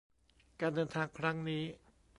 [0.59, 1.63] การเดินทางครั้งนี้